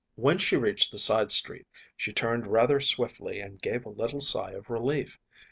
[0.15, 4.53] When she reached the side street she turned rather swiftly and gave a little sigh
[4.53, 5.19] of relief.